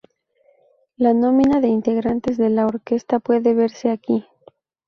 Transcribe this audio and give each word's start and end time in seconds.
La 0.97 1.13
nómina 1.13 1.59
de 1.61 1.67
integrantes 1.67 2.35
de 2.37 2.49
la 2.49 2.65
Orquesta 2.65 3.19
puede 3.19 3.53
verse 3.53 3.91
aquí. 3.91 4.25